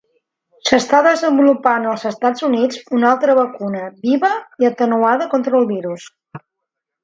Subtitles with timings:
[0.69, 4.35] S'està desenvolupant als Estats Units una altra vacuna viva
[4.65, 6.11] i atenuada contra el virus.